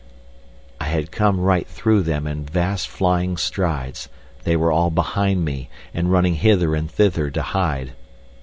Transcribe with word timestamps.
I 0.79 0.85
had 0.85 1.11
come 1.11 1.39
right 1.39 1.67
through 1.67 2.01
them 2.01 2.25
in 2.25 2.43
vast 2.43 2.87
flying 2.87 3.37
strides, 3.37 4.09
they 4.45 4.55
were 4.55 4.71
all 4.71 4.89
behind 4.89 5.45
me, 5.45 5.69
and 5.93 6.11
running 6.11 6.33
hither 6.33 6.73
and 6.73 6.89
thither 6.89 7.29
to 7.29 7.41
hide. 7.43 7.91